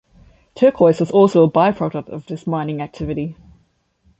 Turquoise 0.55 0.99
was 0.99 1.11
also 1.11 1.43
a 1.43 1.47
by-product 1.47 2.09
of 2.09 2.25
this 2.25 2.47
mining 2.47 2.81
activity. 2.81 3.35